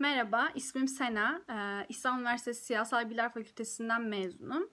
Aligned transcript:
Merhaba, 0.00 0.48
ismim 0.54 0.88
Sena. 0.88 1.42
Ee, 1.50 1.86
İstanbul 1.88 2.20
Üniversitesi 2.20 2.64
Siyasal 2.64 3.04
Bilgiler 3.04 3.32
Fakültesinden 3.32 4.02
mezunum. 4.02 4.70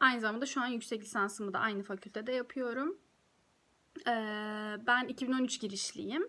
Aynı 0.00 0.20
zamanda 0.20 0.46
şu 0.46 0.60
an 0.60 0.66
yüksek 0.66 1.02
lisansımı 1.02 1.52
da 1.52 1.58
aynı 1.58 1.82
fakültede 1.82 2.32
yapıyorum. 2.32 2.98
Ee, 4.06 4.76
ben 4.86 5.08
2013 5.08 5.60
girişliyim. 5.60 6.28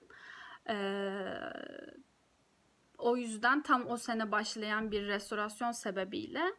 Ee, 0.69 1.33
o 2.97 3.17
yüzden 3.17 3.63
tam 3.63 3.87
o 3.87 3.97
sene 3.97 4.31
başlayan 4.31 4.91
bir 4.91 5.07
restorasyon 5.07 5.71
sebebiyle 5.71 6.53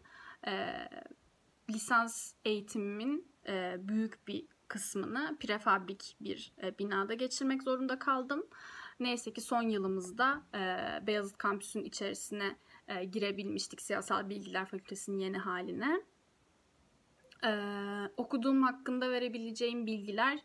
e, 0.47 0.75
lisans 1.71 2.33
eğitimimin 2.45 3.29
e, 3.49 3.77
büyük 3.79 4.29
bir 4.29 4.47
kısmını 4.69 5.37
prefabrik 5.41 6.17
bir 6.21 6.53
e, 6.63 6.79
binada 6.79 7.15
geçirmek 7.15 7.63
zorunda 7.63 7.99
kaldım. 7.99 8.47
Neyse 9.01 9.33
ki 9.33 9.41
son 9.41 9.63
yılımızda 9.63 10.43
e, 10.55 11.07
Beyazıt 11.07 11.39
Kampüsü'nün 11.39 11.85
içerisine 11.85 12.57
e, 12.89 13.05
girebilmiştik 13.05 13.83
Siyasal 13.83 14.29
Bilgiler 14.29 14.67
Fakültesi'nin 14.67 15.19
yeni 15.19 15.39
haline. 15.39 16.03
E, 17.45 17.53
okuduğum 18.17 18.63
hakkında 18.63 19.11
verebileceğim 19.11 19.87
bilgiler 19.87 20.39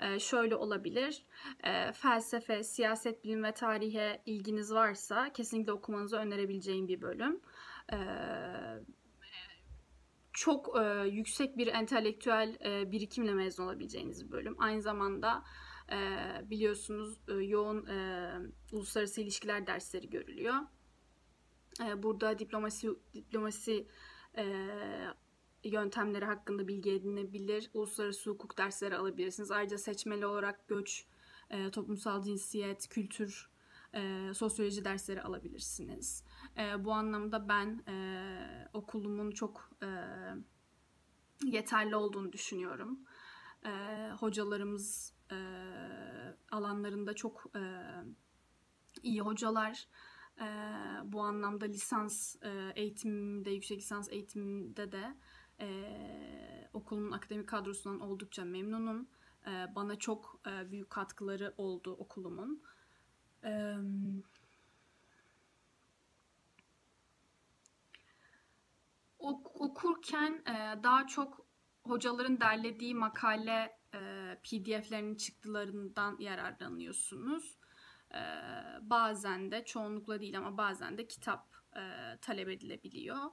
e, 0.00 0.18
şöyle 0.18 0.56
olabilir. 0.56 1.24
E, 1.64 1.92
felsefe, 1.92 2.62
siyaset 2.62 3.24
bilim 3.24 3.44
ve 3.44 3.52
tarihe 3.52 4.22
ilginiz 4.26 4.74
varsa 4.74 5.32
kesinlikle 5.32 5.72
okumanızı 5.72 6.16
önerebileceğim 6.16 6.88
bir 6.88 7.00
bölüm. 7.00 7.40
E, 7.92 7.98
çok 10.32 10.80
e, 10.80 11.08
yüksek 11.08 11.56
bir 11.56 11.66
entelektüel 11.66 12.56
e, 12.64 12.92
birikimle 12.92 13.34
mezun 13.34 13.64
olabileceğiniz 13.64 14.26
bir 14.26 14.32
bölüm. 14.32 14.56
Aynı 14.58 14.82
zamanda 14.82 15.44
e, 15.92 15.98
biliyorsunuz 16.50 17.20
e, 17.28 17.34
yoğun 17.34 17.86
e, 17.86 18.32
uluslararası 18.72 19.20
ilişkiler 19.20 19.66
dersleri 19.66 20.10
görülüyor. 20.10 20.54
E, 21.84 22.02
burada 22.02 22.38
diplomasi 22.38 22.88
diplomasi 23.14 23.86
e, 24.38 24.44
yöntemleri 25.64 26.24
hakkında 26.24 26.68
bilgi 26.68 26.90
edinebilir, 26.90 27.70
uluslararası 27.74 28.30
hukuk 28.30 28.58
dersleri 28.58 28.96
alabilirsiniz. 28.96 29.50
Ayrıca 29.50 29.78
seçmeli 29.78 30.26
olarak 30.26 30.68
göç, 30.68 31.06
e, 31.50 31.70
toplumsal 31.70 32.22
cinsiyet, 32.22 32.88
kültür, 32.88 33.50
e, 33.94 34.30
sosyoloji 34.34 34.84
dersleri 34.84 35.22
alabilirsiniz. 35.22 36.24
E, 36.58 36.84
bu 36.84 36.92
anlamda 36.92 37.48
ben 37.48 37.82
e, 37.88 38.68
okulumun 38.72 39.30
çok 39.30 39.70
e, 39.82 39.88
yeterli 41.44 41.96
olduğunu 41.96 42.32
düşünüyorum. 42.32 42.98
E, 43.66 43.70
hocalarımız 44.18 45.15
e, 45.32 45.36
alanlarında 46.50 47.14
çok 47.14 47.46
e, 47.56 47.62
iyi 49.02 49.20
hocalar. 49.20 49.88
E, 50.40 50.46
bu 51.04 51.22
anlamda 51.22 51.64
lisans 51.64 52.36
e, 52.42 52.72
eğitiminde, 52.76 53.50
yüksek 53.50 53.78
lisans 53.78 54.08
eğitiminde 54.10 54.92
de 54.92 55.16
e, 55.60 55.68
okulumun 56.72 57.12
akademik 57.12 57.48
kadrosundan 57.48 58.00
oldukça 58.00 58.44
memnunum. 58.44 59.08
E, 59.46 59.74
bana 59.74 59.96
çok 59.98 60.40
e, 60.46 60.70
büyük 60.70 60.90
katkıları 60.90 61.54
oldu 61.56 61.92
okulumun. 61.92 62.62
E, 63.44 63.76
ok, 69.18 69.60
okurken 69.60 70.42
e, 70.46 70.82
daha 70.82 71.06
çok 71.06 71.46
hocaların 71.82 72.40
derlediği 72.40 72.94
makale 72.94 73.78
e, 73.94 74.25
PDF'lerinin 74.42 75.14
çıktılarından 75.14 76.16
yararlanıyorsunuz. 76.18 77.58
E, 78.14 78.20
bazen 78.80 79.50
de 79.50 79.64
çoğunlukla 79.64 80.20
değil 80.20 80.38
ama 80.38 80.56
bazen 80.56 80.98
de 80.98 81.06
kitap 81.06 81.56
e, 81.76 82.16
talep 82.20 82.48
edilebiliyor 82.48 83.24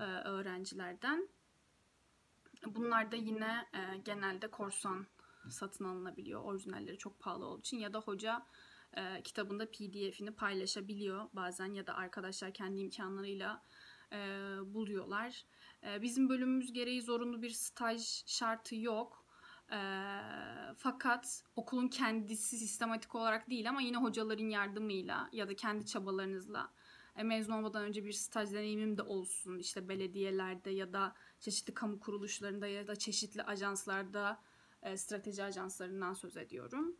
e, 0.00 0.04
öğrencilerden. 0.04 1.28
Bunlar 2.66 3.12
da 3.12 3.16
yine 3.16 3.68
e, 3.74 3.96
genelde 4.04 4.50
korsan 4.50 5.06
satın 5.50 5.84
alınabiliyor. 5.84 6.42
Orijinalleri 6.42 6.98
çok 6.98 7.20
pahalı 7.20 7.44
olduğu 7.44 7.60
için 7.60 7.78
ya 7.78 7.92
da 7.92 8.00
hoca 8.00 8.46
kitabında 9.24 9.70
PDF'ini 9.70 10.30
paylaşabiliyor 10.30 11.28
bazen 11.32 11.74
ya 11.74 11.86
da 11.86 11.94
arkadaşlar 11.94 12.52
kendi 12.52 12.80
imkanlarıyla 12.80 13.62
buluyorlar. 14.64 15.44
Bizim 16.02 16.28
bölümümüz 16.28 16.72
gereği 16.72 17.02
zorunlu 17.02 17.42
bir 17.42 17.50
staj 17.50 18.22
şartı 18.26 18.76
yok. 18.76 19.23
E, 19.72 19.78
fakat 20.76 21.44
okulun 21.56 21.88
kendisi 21.88 22.58
sistematik 22.58 23.14
olarak 23.14 23.50
değil 23.50 23.68
ama 23.68 23.80
yine 23.82 23.96
hocaların 23.96 24.48
yardımıyla 24.48 25.28
ya 25.32 25.48
da 25.48 25.56
kendi 25.56 25.86
çabalarınızla 25.86 26.72
e, 27.16 27.22
mezun 27.22 27.52
olmadan 27.52 27.84
önce 27.84 28.04
bir 28.04 28.12
staj 28.12 28.52
deneyimim 28.52 28.98
de 28.98 29.02
olsun. 29.02 29.58
İşte 29.58 29.88
belediyelerde 29.88 30.70
ya 30.70 30.92
da 30.92 31.14
çeşitli 31.40 31.74
kamu 31.74 32.00
kuruluşlarında 32.00 32.66
ya 32.66 32.86
da 32.86 32.96
çeşitli 32.96 33.42
ajanslarda 33.42 34.40
e, 34.82 34.96
strateji 34.96 35.44
ajanslarından 35.44 36.14
söz 36.14 36.36
ediyorum. 36.36 36.96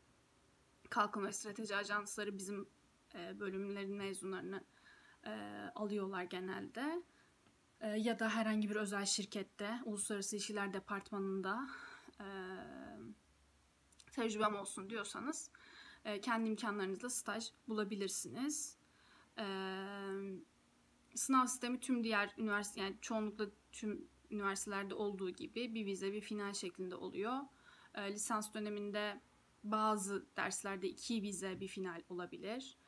Kalkınma 0.91 1.33
strateji 1.33 1.77
ajansları 1.77 2.39
bizim 2.39 2.69
e, 3.15 3.41
bölümlerin 3.41 3.95
mezunlarını 3.95 4.65
e, 5.27 5.31
alıyorlar 5.75 6.23
genelde. 6.23 7.03
E, 7.81 7.89
ya 7.89 8.19
da 8.19 8.29
herhangi 8.29 8.71
bir 8.71 8.77
özel 8.77 9.07
şirkette, 9.07 9.79
uluslararası 9.85 10.37
ilişkiler 10.37 10.73
departmanında 10.73 11.69
e, 12.21 12.27
tecrübem 14.13 14.55
olsun 14.55 14.91
diyorsanız 14.91 15.51
e, 16.05 16.21
kendi 16.21 16.49
imkanlarınızla 16.49 17.11
staj 17.11 17.51
bulabilirsiniz. 17.69 18.77
E, 19.39 19.45
sınav 21.15 21.47
sistemi 21.47 21.81
tüm 21.81 22.05
diğer 22.05 22.35
üniversite 22.39 22.81
yani 22.81 22.97
çoğunlukla 23.01 23.47
tüm 23.73 24.09
üniversitelerde 24.31 24.95
olduğu 24.95 25.31
gibi 25.31 25.75
bir 25.75 25.87
vize 25.87 26.13
bir 26.13 26.21
final 26.21 26.53
şeklinde 26.53 26.97
oluyor. 26.97 27.39
E, 27.95 28.13
lisans 28.13 28.55
döneminde 28.55 29.21
bazı 29.65 30.27
derslerde 30.37 30.89
iki 30.89 31.23
vize 31.23 31.61
bir 31.61 31.69
final 31.69 32.03
olabilir. 32.09 32.79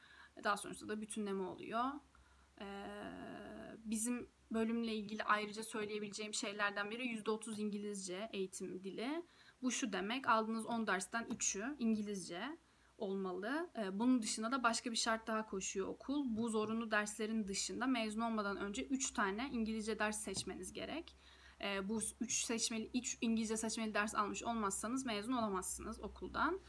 Daha 0.44 0.56
sonrasında 0.56 0.96
da 0.96 1.00
bütünleme 1.00 1.42
oluyor. 1.42 1.84
E, 2.60 2.66
bizim 3.78 4.28
bölümle 4.50 4.94
ilgili 4.94 5.22
ayrıca 5.22 5.62
söyleyebileceğim 5.62 6.34
şeylerden 6.34 6.90
biri 6.90 7.02
%30 7.02 7.60
İngilizce 7.60 8.28
eğitim 8.32 8.84
dili. 8.84 9.22
Bu 9.62 9.70
şu 9.70 9.92
demek 9.92 10.28
aldığınız 10.28 10.66
10 10.66 10.86
dersten 10.86 11.24
3'ü 11.24 11.76
İngilizce 11.78 12.58
olmalı. 12.98 13.70
Bunun 13.92 14.22
dışında 14.22 14.52
da 14.52 14.62
başka 14.62 14.90
bir 14.90 14.96
şart 14.96 15.26
daha 15.26 15.46
koşuyor 15.46 15.88
okul. 15.88 16.36
Bu 16.36 16.48
zorunlu 16.48 16.90
derslerin 16.90 17.48
dışında 17.48 17.86
mezun 17.86 18.20
olmadan 18.20 18.56
önce 18.56 18.86
3 18.86 19.12
tane 19.12 19.50
İngilizce 19.52 19.98
ders 19.98 20.22
seçmeniz 20.22 20.72
gerek. 20.72 21.16
Bu 21.84 22.00
3 22.20 22.44
seçmeli 22.44 22.90
3 22.94 23.18
İngilizce 23.20 23.56
seçmeli 23.56 23.94
ders 23.94 24.14
almış 24.14 24.42
olmazsanız 24.42 25.06
mezun 25.06 25.32
olamazsınız 25.32 26.00
okuldan. 26.00 26.60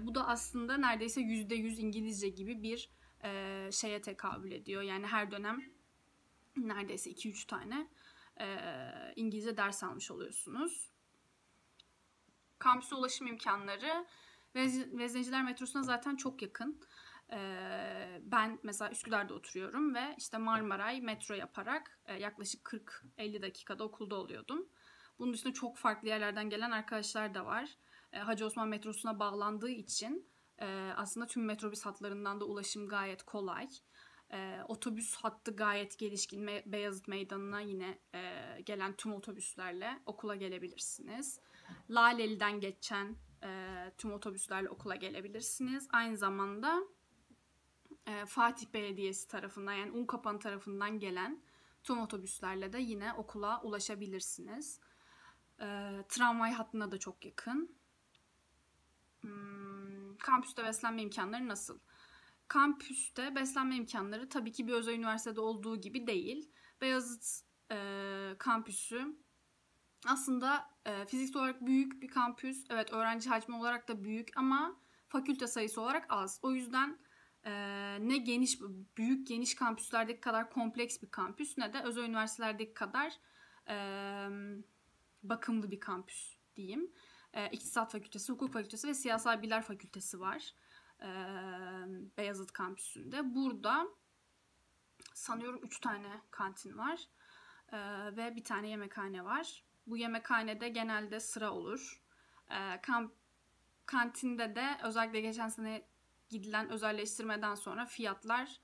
Bu 0.00 0.14
da 0.14 0.28
aslında 0.28 0.76
neredeyse 0.76 1.20
%100 1.20 1.80
İngilizce 1.80 2.28
gibi 2.28 2.62
bir 2.62 2.90
şeye 3.70 4.00
tekabül 4.00 4.52
ediyor. 4.52 4.82
Yani 4.82 5.06
her 5.06 5.30
dönem 5.30 5.62
neredeyse 6.66 7.10
2-3 7.10 7.46
tane 7.46 7.88
İngilizce 9.16 9.56
ders 9.56 9.84
almış 9.84 10.10
oluyorsunuz. 10.10 10.90
Kampüse 12.58 12.94
ulaşım 12.94 13.26
imkanları 13.26 14.06
Vezneciler 14.54 15.44
metrosuna 15.44 15.82
zaten 15.82 16.16
çok 16.16 16.42
yakın. 16.42 16.80
Ee, 17.32 18.20
ben 18.22 18.58
mesela 18.62 18.90
Üsküdar'da 18.90 19.34
oturuyorum 19.34 19.94
ve 19.94 20.14
işte 20.18 20.38
Marmaray 20.38 21.00
metro 21.00 21.34
yaparak 21.34 21.98
e, 22.06 22.14
yaklaşık 22.14 22.64
40-50 23.18 23.42
dakikada 23.42 23.84
okulda 23.84 24.14
oluyordum. 24.14 24.68
Bunun 25.18 25.32
dışında 25.32 25.52
çok 25.52 25.76
farklı 25.76 26.08
yerlerden 26.08 26.50
gelen 26.50 26.70
arkadaşlar 26.70 27.34
da 27.34 27.46
var. 27.46 27.76
E, 28.12 28.18
Hacı 28.18 28.46
Osman 28.46 28.68
metrosuna 28.68 29.18
bağlandığı 29.18 29.70
için 29.70 30.28
e, 30.58 30.92
aslında 30.96 31.26
tüm 31.26 31.44
metrobüs 31.44 31.86
hatlarından 31.86 32.40
da 32.40 32.44
ulaşım 32.44 32.88
gayet 32.88 33.22
kolay. 33.22 33.68
E, 34.34 34.60
otobüs 34.68 35.14
hattı 35.14 35.56
gayet 35.56 35.98
gelişkin. 35.98 36.42
Me- 36.46 36.72
Beyazıt 36.72 37.08
Meydanı'na 37.08 37.60
yine 37.60 37.98
e, 38.14 38.60
gelen 38.66 38.96
tüm 38.96 39.12
otobüslerle 39.12 39.98
okula 40.06 40.36
gelebilirsiniz. 40.36 41.40
Laleli'den 41.90 42.60
geçen 42.60 43.16
e, 43.44 43.92
tüm 43.98 44.12
otobüslerle 44.12 44.68
okula 44.70 44.96
gelebilirsiniz. 44.96 45.88
Aynı 45.92 46.16
zamanda 46.16 46.82
e, 48.06 48.26
Fatih 48.26 48.66
Belediyesi 48.74 49.28
tarafından 49.28 49.72
yani 49.72 49.90
Unkapan 49.92 50.38
tarafından 50.38 50.98
gelen 50.98 51.42
tüm 51.82 51.98
otobüslerle 51.98 52.72
de 52.72 52.78
yine 52.78 53.12
okula 53.12 53.60
ulaşabilirsiniz. 53.62 54.80
E, 55.60 55.66
tramvay 56.08 56.52
hattına 56.52 56.92
da 56.92 56.98
çok 56.98 57.24
yakın. 57.24 57.76
Hmm, 59.20 60.16
kampüste 60.16 60.64
beslenme 60.64 61.02
imkanları 61.02 61.48
nasıl? 61.48 61.78
Kampüste 62.48 63.34
beslenme 63.34 63.76
imkanları 63.76 64.28
tabii 64.28 64.52
ki 64.52 64.66
bir 64.66 64.72
özel 64.72 64.94
üniversitede 64.94 65.40
olduğu 65.40 65.80
gibi 65.80 66.06
değil. 66.06 66.50
Beyazıt 66.80 67.40
e, 67.72 67.78
kampüsü 68.38 69.16
aslında 70.06 70.70
e, 70.86 71.06
fiziksel 71.06 71.42
olarak 71.42 71.66
büyük 71.66 72.02
bir 72.02 72.08
kampüs. 72.08 72.64
Evet 72.70 72.92
öğrenci 72.92 73.28
hacmi 73.28 73.56
olarak 73.56 73.88
da 73.88 74.04
büyük 74.04 74.36
ama 74.36 74.80
fakülte 75.08 75.46
sayısı 75.46 75.80
olarak 75.80 76.06
az. 76.08 76.40
O 76.42 76.52
yüzden 76.52 76.98
e, 77.44 77.52
ne 78.00 78.16
geniş, 78.16 78.60
büyük 78.96 79.26
geniş 79.26 79.54
kampüslerdeki 79.54 80.20
kadar 80.20 80.50
kompleks 80.50 81.02
bir 81.02 81.10
kampüs 81.10 81.58
ne 81.58 81.72
de 81.72 81.82
özel 81.82 82.02
üniversitelerdeki 82.02 82.74
kadar 82.74 83.12
e, 83.68 83.76
bakımlı 85.22 85.70
bir 85.70 85.80
kampüs 85.80 86.36
diyeyim. 86.56 86.92
E, 87.32 87.50
İktisat 87.50 87.92
Fakültesi, 87.92 88.32
Hukuk 88.32 88.52
Fakültesi 88.52 88.88
ve 88.88 88.94
Siyasal 88.94 89.38
Bilgiler 89.38 89.62
Fakültesi 89.62 90.20
var 90.20 90.54
Beyazıt 92.18 92.52
kampüsünde. 92.52 93.34
Burada 93.34 93.86
sanıyorum 95.14 95.60
3 95.62 95.80
tane 95.80 96.20
kantin 96.30 96.78
var 96.78 97.08
ve 98.16 98.36
bir 98.36 98.44
tane 98.44 98.68
yemekhane 98.68 99.24
var. 99.24 99.64
Bu 99.86 99.96
yemekhanede 99.96 100.68
genelde 100.68 101.20
sıra 101.20 101.50
olur. 101.50 102.02
Kamp 102.82 103.12
kantinde 103.86 104.54
de 104.54 104.78
özellikle 104.84 105.20
geçen 105.20 105.48
sene 105.48 105.88
gidilen 106.28 106.70
özelleştirmeden 106.70 107.54
sonra 107.54 107.86
fiyatlar 107.86 108.60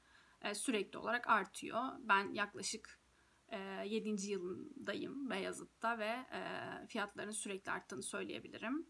sürekli 0.52 0.98
olarak 0.98 1.28
artıyor. 1.28 1.82
Ben 1.98 2.32
yaklaşık 2.34 3.00
e, 3.48 3.58
7. 3.86 4.30
yılındayım 4.30 5.30
Beyazıt'ta 5.30 5.98
ve 5.98 6.16
fiyatların 6.88 7.30
sürekli 7.30 7.72
arttığını 7.72 8.02
söyleyebilirim. 8.02 8.86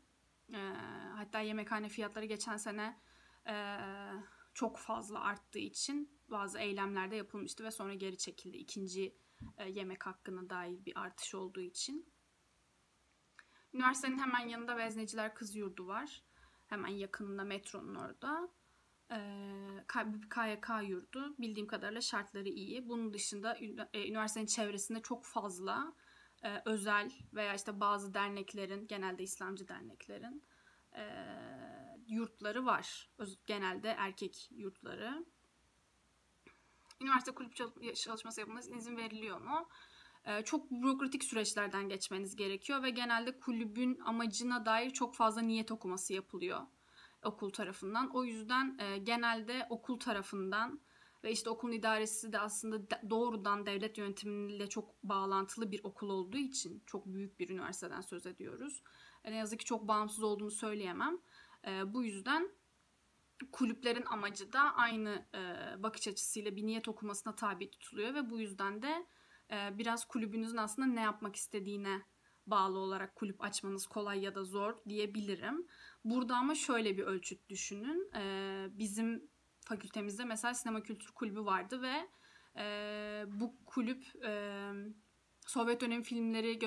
Hatta 1.17 1.41
yemekhane 1.41 1.89
fiyatları 1.89 2.25
geçen 2.25 2.57
sene 2.57 3.01
çok 4.55 4.79
fazla 4.79 5.21
arttığı 5.21 5.59
için 5.59 6.21
bazı 6.29 6.59
eylemlerde 6.59 7.17
yapılmıştı 7.17 7.65
ve 7.65 7.71
sonra 7.71 7.95
geri 7.95 8.19
çekildi. 8.19 8.57
İkinci 8.57 9.17
yemek 9.67 10.07
hakkına 10.07 10.51
dair 10.51 10.85
bir 10.85 11.01
artış 11.01 11.35
olduğu 11.35 11.61
için. 11.61 12.13
Üniversitenin 13.75 14.19
hemen 14.19 14.49
yanında 14.49 14.77
Vezneciler 14.77 15.35
Kız 15.35 15.57
Yurdu 15.57 15.87
var. 15.87 16.23
Hemen 16.67 16.89
yakınında 16.89 17.45
metronun 17.45 17.95
orada. 17.95 18.49
Ee, 19.11 19.85
KYK 20.35 20.69
yurdu. 20.89 21.35
Bildiğim 21.39 21.67
kadarıyla 21.67 22.01
şartları 22.01 22.49
iyi. 22.49 22.89
Bunun 22.89 23.13
dışında 23.13 23.59
üniversitenin 23.95 24.47
çevresinde 24.47 25.03
çok 25.03 25.25
fazla 25.25 25.93
özel 26.65 27.13
veya 27.35 27.55
işte 27.55 27.81
bazı 27.81 28.15
derneklerin, 28.15 28.87
genelde 28.87 29.23
İslamcı 29.23 29.69
derneklerin 29.69 30.45
yurtları 32.11 32.67
var. 32.67 33.11
Genelde 33.47 33.89
erkek 33.89 34.49
yurtları. 34.51 35.25
Üniversite 37.01 37.33
kulüp 37.33 37.57
çalışması 37.97 38.41
yapılması 38.41 38.75
izin 38.75 38.97
veriliyor 38.97 39.41
mu? 39.41 39.69
Ee, 40.25 40.43
çok 40.43 40.71
bürokratik 40.71 41.25
süreçlerden 41.25 41.89
geçmeniz 41.89 42.37
gerekiyor 42.37 42.83
ve 42.83 42.91
genelde 42.91 43.39
kulübün 43.41 43.99
amacına 43.99 44.67
dair 44.67 44.91
çok 44.91 45.15
fazla 45.15 45.41
niyet 45.41 45.73
okuması 45.73 46.13
yapılıyor 46.13 46.61
okul 47.25 47.51
tarafından. 47.51 48.11
O 48.15 48.25
yüzden 48.25 48.79
e, 48.79 48.99
genelde 48.99 49.67
okul 49.71 49.99
tarafından 49.99 50.81
ve 51.25 51.33
işte 51.33 51.51
okulun 51.51 51.73
idaresi 51.73 52.33
de 52.33 52.39
aslında 52.39 52.81
doğrudan 53.11 53.67
devlet 53.67 53.99
yönetimiyle 53.99 54.69
çok 54.69 55.03
bağlantılı 55.03 55.73
bir 55.73 55.81
okul 55.85 56.11
olduğu 56.11 56.39
için 56.39 56.83
çok 56.87 57.07
büyük 57.07 57.41
bir 57.41 57.51
üniversiteden 57.51 58.01
söz 58.01 58.27
ediyoruz. 58.27 58.83
E, 59.25 59.33
ne 59.33 59.37
yazık 59.37 59.59
ki 59.59 59.65
çok 59.65 59.89
bağımsız 59.89 60.23
olduğunu 60.23 60.51
söyleyemem. 60.51 61.19
E, 61.67 61.95
bu 61.95 62.05
yüzden 62.05 62.51
kulüplerin 63.53 64.05
amacı 64.07 64.53
da 64.53 64.61
aynı 64.61 65.27
bakış 65.79 66.09
açısıyla 66.09 66.57
bir 66.57 66.67
niyet 66.67 66.89
okumasına 66.89 67.37
tabi 67.37 67.71
tutuluyor 67.71 68.15
ve 68.15 68.31
bu 68.31 68.41
yüzden 68.41 68.83
de 68.83 69.07
biraz 69.51 70.09
kulübünüzün 70.09 70.57
aslında 70.57 70.89
ne 70.89 71.01
yapmak 71.01 71.37
istediğine 71.37 72.03
bağlı 72.47 72.79
olarak 72.79 73.17
kulüp 73.17 73.45
açmanız 73.45 73.87
kolay 73.87 74.21
ya 74.21 74.35
da 74.35 74.45
zor 74.45 74.75
diyebilirim. 74.89 75.67
Burada 76.05 76.37
ama 76.37 76.55
şöyle 76.55 76.97
bir 76.97 77.03
ölçüt 77.03 77.49
düşünün. 77.49 78.11
Ee, 78.15 78.69
bizim 78.73 79.31
fakültemizde 79.61 80.25
mesela 80.25 80.55
sinema 80.55 80.83
kültür 80.83 81.13
kulübü 81.13 81.45
vardı 81.45 81.83
ve 81.83 82.09
e, 82.57 83.25
bu 83.27 83.57
kulüp 83.67 84.25
e, 84.25 84.73
Sovyet 85.47 85.81
dönemi 85.81 86.03
filmleri 86.03 86.59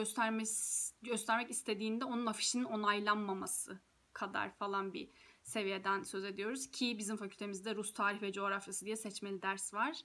göstermek 1.02 1.50
istediğinde 1.50 2.06
onun 2.06 2.26
afişinin 2.26 2.64
onaylanmaması 2.64 3.80
kadar 4.14 4.56
falan 4.56 4.94
bir 4.94 5.10
seviyeden 5.44 6.04
söz 6.04 6.24
ediyoruz. 6.24 6.72
Ki 6.72 6.98
bizim 6.98 7.18
fakültemizde 7.18 7.76
Rus 7.76 7.94
tarih 7.94 8.22
ve 8.22 8.32
coğrafyası 8.32 8.86
diye 8.86 8.96
seçmeli 8.96 9.42
ders 9.42 9.74
var. 9.74 9.98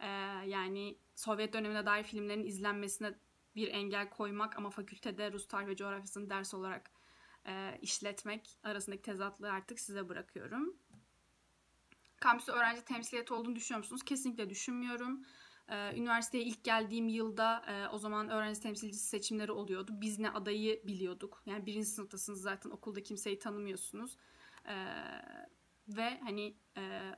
Ee, 0.00 0.06
yani 0.46 0.98
Sovyet 1.14 1.52
dönemine 1.52 1.86
dair 1.86 2.04
filmlerin 2.04 2.44
izlenmesine 2.44 3.14
bir 3.56 3.68
engel 3.68 4.10
koymak 4.10 4.58
ama 4.58 4.70
fakültede 4.70 5.32
Rus 5.32 5.48
tarih 5.48 5.66
ve 5.66 5.76
coğrafyasını 5.76 6.30
ders 6.30 6.54
olarak 6.54 6.90
e, 7.46 7.78
işletmek 7.82 8.58
arasındaki 8.62 9.02
tezatlığı 9.02 9.52
artık 9.52 9.80
size 9.80 10.08
bırakıyorum. 10.08 10.76
Kampüste 12.20 12.52
öğrenci 12.52 12.84
temsiliyeti 12.84 13.34
olduğunu 13.34 13.56
düşünüyor 13.56 13.78
musunuz? 13.78 14.02
Kesinlikle 14.04 14.50
düşünmüyorum. 14.50 15.24
Ee, 15.68 15.96
üniversiteye 15.96 16.44
ilk 16.44 16.64
geldiğim 16.64 17.08
yılda 17.08 17.64
e, 17.68 17.88
o 17.88 17.98
zaman 17.98 18.28
öğrenci 18.28 18.60
temsilcisi 18.60 19.06
seçimleri 19.06 19.52
oluyordu. 19.52 19.92
Biz 19.94 20.18
ne 20.18 20.30
adayı 20.30 20.82
biliyorduk. 20.86 21.42
Yani 21.46 21.66
birinci 21.66 21.86
sınıftasınız 21.86 22.42
zaten 22.42 22.70
okulda 22.70 23.02
kimseyi 23.02 23.38
tanımıyorsunuz. 23.38 24.16
Ee, 24.68 24.74
ve 25.88 26.20
hani 26.20 26.56
e, 26.76 27.12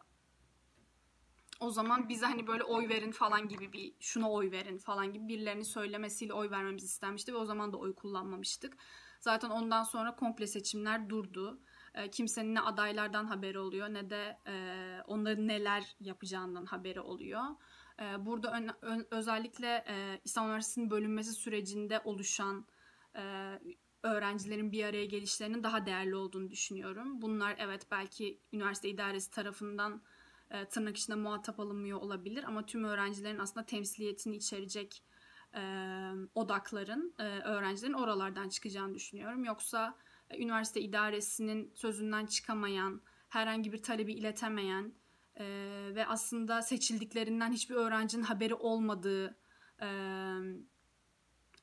o 1.60 1.70
zaman 1.70 2.08
bize 2.08 2.26
hani 2.26 2.46
böyle 2.46 2.64
oy 2.64 2.88
verin 2.88 3.10
falan 3.10 3.48
gibi 3.48 3.72
bir 3.72 3.94
şuna 4.00 4.30
oy 4.30 4.50
verin 4.50 4.78
falan 4.78 5.12
gibi 5.12 5.28
birilerinin 5.28 5.62
söylemesiyle 5.62 6.32
oy 6.32 6.50
vermemiz 6.50 6.84
istenmişti 6.84 7.32
ve 7.32 7.36
o 7.36 7.44
zaman 7.44 7.72
da 7.72 7.76
oy 7.76 7.94
kullanmamıştık. 7.94 8.76
Zaten 9.20 9.50
ondan 9.50 9.82
sonra 9.82 10.16
komple 10.16 10.46
seçimler 10.46 11.08
durdu. 11.08 11.60
E, 11.94 12.10
kimsenin 12.10 12.54
ne 12.54 12.60
adaylardan 12.60 13.24
haberi 13.24 13.58
oluyor 13.58 13.88
ne 13.88 14.10
de 14.10 14.38
e, 14.46 14.54
onların 15.06 15.48
neler 15.48 15.96
yapacağından 16.00 16.64
haberi 16.64 17.00
oluyor. 17.00 17.42
E, 18.00 18.26
burada 18.26 18.52
ön, 18.52 18.70
ön, 18.82 19.06
özellikle 19.10 19.84
e, 19.88 20.20
İstanbul 20.24 20.48
Üniversitesi'nin 20.48 20.90
bölünmesi 20.90 21.32
sürecinde 21.32 22.00
oluşan 22.04 22.66
e, 23.16 23.22
öğrencilerin 24.02 24.72
bir 24.72 24.84
araya 24.84 25.04
gelişlerinin 25.04 25.62
daha 25.62 25.86
değerli 25.86 26.16
olduğunu 26.16 26.50
düşünüyorum. 26.50 27.22
Bunlar 27.22 27.56
evet 27.58 27.86
belki 27.90 28.40
üniversite 28.52 28.88
idaresi 28.88 29.30
tarafından 29.30 30.02
e, 30.50 30.64
tırnak 30.64 30.96
içinde 30.96 31.16
muhatap 31.16 31.60
alınmıyor 31.60 31.98
olabilir 31.98 32.44
ama 32.44 32.66
tüm 32.66 32.84
öğrencilerin 32.84 33.38
aslında 33.38 33.66
temsiliyetini 33.66 34.36
içerecek 34.36 35.02
e, 35.54 35.60
odakların 36.34 37.14
e, 37.18 37.22
öğrencilerin 37.24 37.92
oralardan 37.92 38.48
çıkacağını 38.48 38.94
düşünüyorum. 38.94 39.44
Yoksa 39.44 39.98
e, 40.30 40.42
üniversite 40.42 40.80
idaresinin 40.80 41.72
sözünden 41.74 42.26
çıkamayan, 42.26 43.00
herhangi 43.28 43.72
bir 43.72 43.82
talebi 43.82 44.12
iletemeyen 44.12 44.92
e, 45.36 45.44
ve 45.94 46.06
aslında 46.06 46.62
seçildiklerinden 46.62 47.52
hiçbir 47.52 47.74
öğrencinin 47.74 48.22
haberi 48.22 48.54
olmadığı 48.54 49.38
e, 49.82 49.88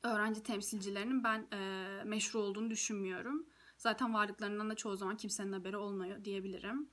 öğrenci 0.03 0.43
temsilcilerinin 0.43 1.23
ben 1.23 1.47
e, 1.53 2.03
meşru 2.03 2.39
olduğunu 2.39 2.69
düşünmüyorum. 2.69 3.47
Zaten 3.77 4.13
varlıklarından 4.13 4.69
da 4.69 4.75
çoğu 4.75 4.97
zaman 4.97 5.17
kimsenin 5.17 5.53
haberi 5.53 5.77
olmuyor 5.77 6.23
diyebilirim. 6.23 6.89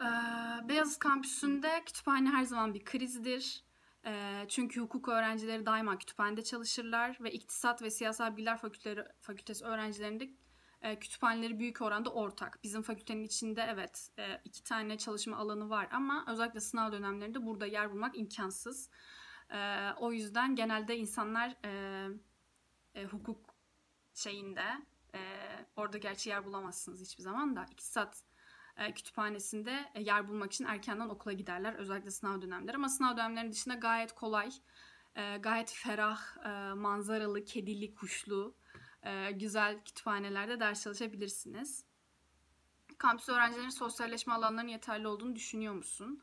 Ee, 0.00 0.68
Beyazıt 0.68 0.98
kampüsünde 0.98 1.82
kütüphane 1.86 2.28
her 2.28 2.44
zaman 2.44 2.74
bir 2.74 2.84
krizdir. 2.84 3.64
Ee, 4.06 4.44
çünkü 4.48 4.80
hukuk 4.80 5.08
öğrencileri 5.08 5.66
daima 5.66 5.98
kütüphanede 5.98 6.44
çalışırlar 6.44 7.18
ve 7.20 7.32
iktisat 7.32 7.82
ve 7.82 7.90
siyasal 7.90 8.32
bilgiler 8.32 8.58
fakülteleri, 8.58 9.04
fakültesi 9.20 9.64
öğrencilerinde 9.64 10.30
e, 10.84 10.98
kütüphaneleri 10.98 11.58
büyük 11.58 11.82
oranda 11.82 12.10
ortak. 12.12 12.58
Bizim 12.62 12.82
fakültenin 12.82 13.24
içinde 13.24 13.66
evet 13.68 14.10
e, 14.18 14.40
iki 14.44 14.62
tane 14.62 14.98
çalışma 14.98 15.36
alanı 15.36 15.70
var 15.70 15.88
ama 15.92 16.24
özellikle 16.28 16.60
sınav 16.60 16.92
dönemlerinde 16.92 17.46
burada 17.46 17.66
yer 17.66 17.92
bulmak 17.92 18.18
imkansız. 18.18 18.90
E, 19.50 19.90
o 19.96 20.12
yüzden 20.12 20.56
genelde 20.56 20.96
insanlar 20.96 21.56
hukuk 23.10 23.54
şeyinde 24.14 24.64
orada 25.76 25.98
gerçi 25.98 26.28
yer 26.30 26.44
bulamazsınız 26.44 27.00
hiçbir 27.00 27.22
zaman 27.22 27.56
da 27.56 27.66
iktisat 27.72 28.22
kütüphanesinde 28.94 29.92
yer 29.98 30.28
bulmak 30.28 30.52
için 30.52 30.64
erkenden 30.64 31.08
okula 31.08 31.32
giderler. 31.32 31.74
Özellikle 31.74 32.10
sınav 32.10 32.42
dönemleri. 32.42 32.76
Ama 32.76 32.88
sınav 32.88 33.16
dönemlerinin 33.16 33.52
dışında 33.52 33.74
gayet 33.74 34.14
kolay, 34.14 34.50
gayet 35.40 35.72
ferah, 35.72 36.36
manzaralı, 36.76 37.44
kedili, 37.44 37.94
kuşlu, 37.94 38.56
güzel 39.32 39.84
kütüphanelerde 39.84 40.60
ders 40.60 40.82
çalışabilirsiniz. 40.82 41.84
Kampüs 42.98 43.28
öğrencilerin 43.28 43.68
sosyalleşme 43.68 44.32
alanlarının 44.34 44.70
yeterli 44.70 45.08
olduğunu 45.08 45.36
düşünüyor 45.36 45.74
musun? 45.74 46.22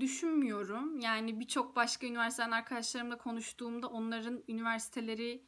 düşünmüyorum. 0.00 1.00
Yani 1.00 1.40
birçok 1.40 1.76
başka 1.76 2.06
üniversiteden 2.06 2.50
arkadaşlarımla 2.50 3.18
konuştuğumda 3.18 3.86
onların 3.88 4.42
üniversiteleri 4.48 5.44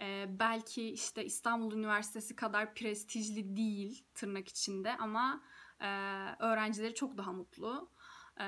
e, 0.00 0.26
belki 0.28 0.90
işte 0.90 1.24
İstanbul 1.24 1.72
Üniversitesi 1.72 2.36
kadar 2.36 2.74
prestijli 2.74 3.56
değil 3.56 4.04
tırnak 4.14 4.48
içinde 4.48 4.96
ama 4.96 5.42
e, 5.80 5.86
öğrencileri 6.38 6.94
çok 6.94 7.18
daha 7.18 7.32
mutlu. 7.32 7.90
E, 8.40 8.46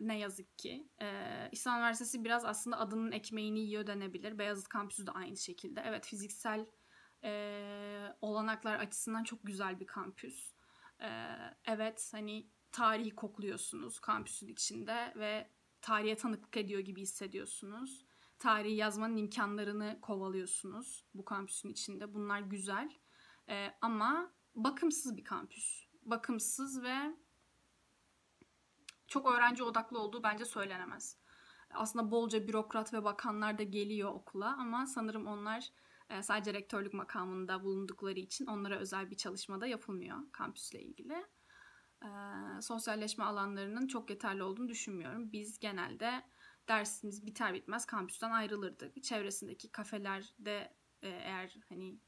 ne 0.00 0.18
yazık 0.18 0.58
ki. 0.58 0.88
E, 1.02 1.08
İstanbul 1.52 1.78
Üniversitesi 1.78 2.24
biraz 2.24 2.44
aslında 2.44 2.78
adının 2.78 3.12
ekmeğini 3.12 3.60
yiyor 3.60 3.86
denebilir. 3.86 4.38
Beyazıt 4.38 4.68
Kampüsü 4.68 5.06
de 5.06 5.10
aynı 5.10 5.36
şekilde. 5.36 5.82
Evet 5.86 6.06
fiziksel 6.06 6.66
e, 7.24 8.16
olanaklar 8.20 8.78
açısından 8.78 9.24
çok 9.24 9.38
güzel 9.44 9.80
bir 9.80 9.86
kampüs. 9.86 10.54
Ee, 11.02 11.34
evet 11.66 12.10
hani 12.12 12.50
tarihi 12.72 13.14
kokluyorsunuz 13.14 14.00
kampüsün 14.00 14.48
içinde 14.48 15.12
ve 15.16 15.50
tarihe 15.80 16.16
tanıklık 16.16 16.56
ediyor 16.56 16.80
gibi 16.80 17.02
hissediyorsunuz. 17.02 18.04
Tarihi 18.38 18.74
yazmanın 18.74 19.16
imkanlarını 19.16 19.98
kovalıyorsunuz 20.02 21.06
bu 21.14 21.24
kampüsün 21.24 21.68
içinde. 21.68 22.14
Bunlar 22.14 22.40
güzel. 22.40 22.90
Ee, 23.48 23.74
ama 23.80 24.32
bakımsız 24.54 25.16
bir 25.16 25.24
kampüs. 25.24 25.86
Bakımsız 26.02 26.82
ve 26.82 27.16
çok 29.14 29.26
öğrenci 29.26 29.62
odaklı 29.62 29.98
olduğu 29.98 30.22
bence 30.22 30.44
söylenemez. 30.44 31.18
Aslında 31.70 32.10
bolca 32.10 32.48
bürokrat 32.48 32.94
ve 32.94 33.04
bakanlar 33.04 33.58
da 33.58 33.62
geliyor 33.62 34.10
okula 34.10 34.56
ama 34.58 34.86
sanırım 34.86 35.26
onlar 35.26 35.70
e, 36.10 36.22
sadece 36.22 36.54
rektörlük 36.54 36.94
makamında 36.94 37.64
bulundukları 37.64 38.18
için 38.20 38.46
onlara 38.46 38.78
özel 38.78 39.10
bir 39.10 39.16
çalışmada 39.16 39.66
yapılmıyor 39.66 40.18
kampüsle 40.32 40.82
ilgili. 40.82 41.26
E, 42.04 42.08
sosyalleşme 42.60 43.24
alanlarının 43.24 43.86
çok 43.86 44.10
yeterli 44.10 44.42
olduğunu 44.42 44.68
düşünmüyorum. 44.68 45.32
Biz 45.32 45.58
genelde 45.58 46.24
dersimiz 46.68 47.26
biter 47.26 47.54
bitmez 47.54 47.86
kampüsten 47.86 48.30
ayrılırdık. 48.30 49.02
Çevresindeki 49.02 49.72
kafelerde 49.72 50.76
e, 51.02 51.08
eğer 51.08 51.56
hani 51.68 52.00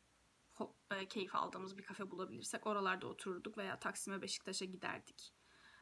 keyif 1.08 1.34
aldığımız 1.34 1.78
bir 1.78 1.82
kafe 1.82 2.10
bulabilirsek 2.10 2.66
oralarda 2.66 3.06
otururduk 3.06 3.58
veya 3.58 3.78
Taksim'e 3.78 4.22
Beşiktaş'a 4.22 4.64
giderdik 4.64 5.35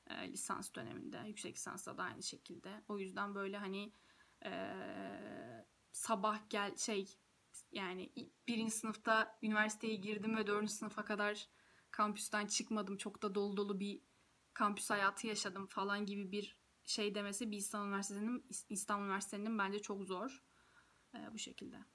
e, 0.06 0.32
lisans 0.32 0.74
döneminde. 0.74 1.18
Yüksek 1.26 1.54
lisansta 1.54 1.98
da 1.98 2.02
aynı 2.02 2.22
şekilde. 2.22 2.82
O 2.88 2.98
yüzden 2.98 3.34
böyle 3.34 3.58
hani 3.58 3.92
e, 4.44 4.74
sabah 5.92 6.50
gel 6.50 6.76
şey 6.76 7.18
yani 7.72 8.12
birinci 8.48 8.74
sınıfta 8.74 9.38
üniversiteye 9.42 9.94
girdim 9.94 10.36
ve 10.36 10.46
dördüncü 10.46 10.72
sınıfa 10.72 11.04
kadar 11.04 11.48
kampüsten 11.90 12.46
çıkmadım. 12.46 12.96
Çok 12.96 13.22
da 13.22 13.34
dolu 13.34 13.56
dolu 13.56 13.80
bir 13.80 14.00
kampüs 14.54 14.90
hayatı 14.90 15.26
yaşadım 15.26 15.66
falan 15.66 16.06
gibi 16.06 16.32
bir 16.32 16.58
şey 16.84 17.14
demesi 17.14 17.50
bir 17.50 17.56
İstanbul 17.56 17.88
Üniversitesi'nin 17.88 18.46
İstanbul 18.68 19.04
Üniversitesi'nin 19.04 19.58
bence 19.58 19.78
çok 19.78 20.04
zor. 20.04 20.44
E, 21.14 21.32
bu 21.32 21.38
şekilde. 21.38 21.93